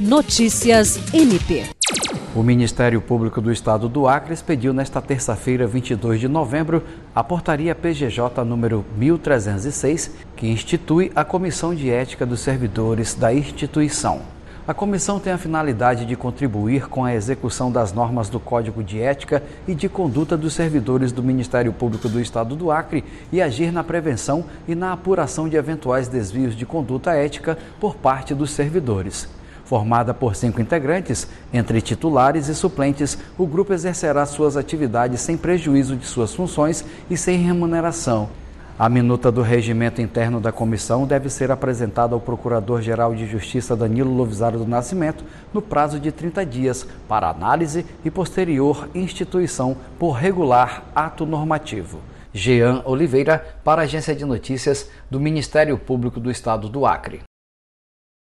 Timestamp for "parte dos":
27.96-28.50